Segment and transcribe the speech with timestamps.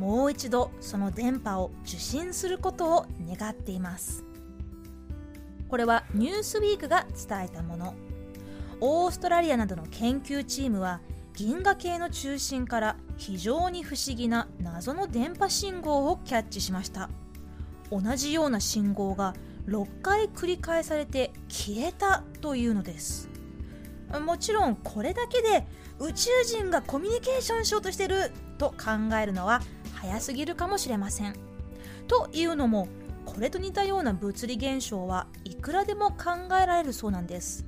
[0.00, 4.24] もう一度その電波を受信することを願っています。
[5.68, 7.94] これはニュースウィークが伝えたもの。
[8.80, 11.02] オーストラリアなどの研究チームは
[11.34, 17.10] 銀河系の中心から非常に不思議な謎の電波信号をキャッチしました。
[17.90, 19.34] 同じような信号が
[19.66, 23.28] 6回繰り返されて消えたというのです。
[24.24, 25.66] もちろんこれだけで
[25.98, 29.60] 宇宙人がコミュニケーションしようとしてると考えるのは
[30.00, 31.34] 早すぎるかもしれません。
[32.08, 32.88] というのも
[33.26, 37.66] これと似たような物理現象はいくらでも考えられるそうなんです。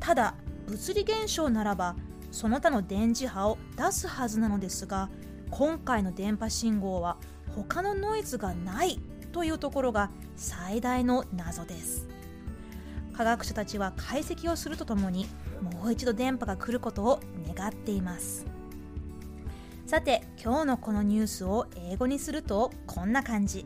[0.00, 0.34] ただ
[0.66, 1.96] 物理現象ならば
[2.30, 5.08] その他の電磁波を出すはずなのですが
[5.50, 7.16] 今回の電波信号は
[7.54, 9.00] 他のノイズがない
[9.32, 12.08] というところが最大の謎です。
[13.16, 15.26] 科学者たちは解析をするとともに
[15.60, 17.20] もう一度電波が来ることを
[17.52, 18.44] 願っています。
[19.88, 23.64] さて今日のこのニュースを英語にするとこんな感じ。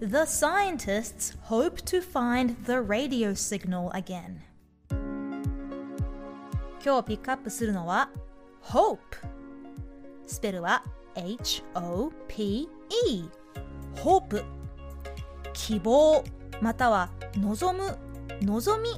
[0.00, 4.40] The scientists hope to find the radio signal again.
[6.84, 8.10] 今日ピックアップするのは
[8.64, 8.98] hope
[10.26, 12.68] スペルは H-O-P-E
[13.94, 14.44] hope
[15.54, 16.22] 希望
[16.60, 17.96] または望む
[18.42, 18.90] 望み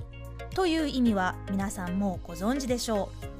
[0.56, 3.37] という意味は皆さんもご存知でしょう。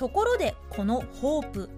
[0.00, 1.68] ところでこの hope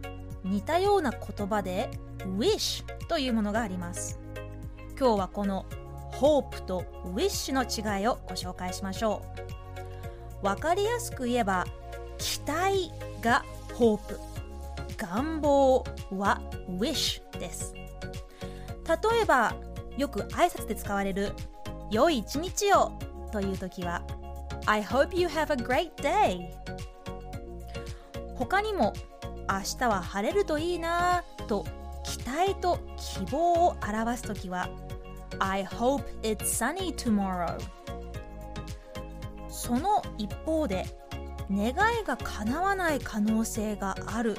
[0.44, 1.90] 似たような言葉で
[2.38, 4.20] wish というものがあります。
[4.96, 5.66] 今日はこの
[6.20, 6.84] hope と
[7.16, 9.24] wish の違いをご紹介しましょ
[10.40, 10.46] う。
[10.46, 11.66] わかりやすく言えば
[12.18, 13.44] 期待が
[13.74, 14.16] hope
[14.96, 16.40] 願望は
[16.78, 17.74] wish です。
[17.74, 17.86] 例
[19.22, 19.56] えば
[19.96, 21.32] よく挨拶で使われる
[21.90, 22.92] 良い一日を
[23.32, 24.04] という時は
[24.66, 26.52] I hope you have a great day
[28.36, 28.92] 他にも
[29.48, 31.64] 明日は晴れるといいなと
[32.04, 34.68] 期待と希望を表す時は
[35.38, 37.58] I hope it's sunny tomorrow.
[39.48, 40.86] その一方で
[41.50, 44.36] 願いが叶わない可能性がある。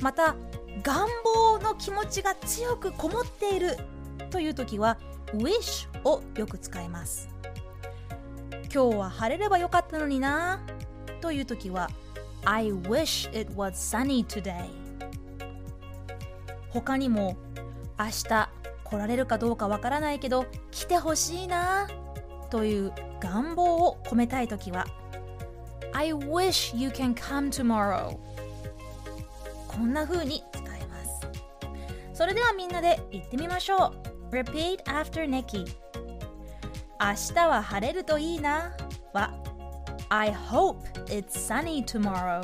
[0.00, 0.34] また
[0.82, 3.76] 願望の気持ちが強くこもっている
[4.30, 4.98] という時は
[5.32, 7.28] wish をよく使います。
[8.74, 10.60] 今日は晴れればよかったのにな
[11.20, 11.88] という時は
[12.44, 14.68] I wish it was sunny today.
[16.70, 17.36] 他にも
[17.98, 18.48] 明日
[18.84, 21.88] 来られるかどうかわからないけど来てほしいな
[22.50, 24.86] という願望を込めたい時は
[25.92, 28.18] I wish you can come tomorrow.
[29.68, 31.28] こんな風に使えます。
[32.12, 33.92] それではみんなで言ってみましょ
[34.30, 34.34] う。
[34.34, 35.66] Repeat after Nikki.
[37.00, 38.72] 明日は晴れるといいな
[39.12, 39.34] は
[40.08, 42.42] I hope it's sunny tomorrow.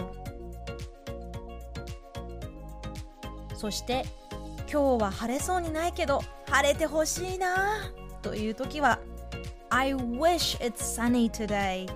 [3.55, 4.05] そして
[4.73, 7.91] 今日は晴れそうにないけど晴れてほしいな。
[8.23, 8.99] という時は
[9.69, 11.89] I wish it's sunny today.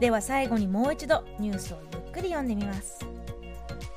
[0.00, 2.98] では最後にもう一度ニュースをゆっくり読んでみます。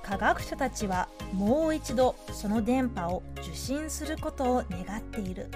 [0.04, 5.48] 科学者たちはもう一度その電波を受信することを願っている。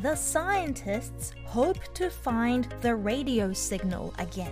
[0.00, 4.48] The scientists hope to find the radio signal again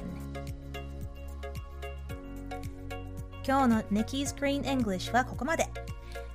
[3.47, 5.67] 今日の Nikki's Green English はここまで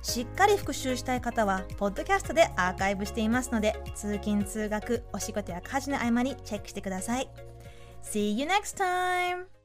[0.02, 7.28] しっかり復習したい方はポッドキャストでアーカイブしていますので通勤通学お仕事や家事の合間にチェックしてください
[8.02, 9.55] See you next time!